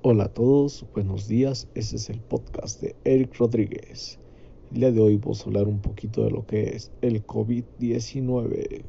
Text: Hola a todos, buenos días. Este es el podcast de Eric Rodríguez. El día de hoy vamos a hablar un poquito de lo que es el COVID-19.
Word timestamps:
Hola 0.00 0.26
a 0.26 0.28
todos, 0.28 0.86
buenos 0.94 1.26
días. 1.26 1.66
Este 1.74 1.96
es 1.96 2.08
el 2.08 2.20
podcast 2.20 2.80
de 2.80 2.94
Eric 3.02 3.34
Rodríguez. 3.36 4.20
El 4.70 4.78
día 4.78 4.92
de 4.92 5.00
hoy 5.00 5.16
vamos 5.16 5.40
a 5.40 5.46
hablar 5.46 5.66
un 5.66 5.80
poquito 5.80 6.22
de 6.22 6.30
lo 6.30 6.46
que 6.46 6.76
es 6.76 6.92
el 7.02 7.26
COVID-19. 7.26 8.84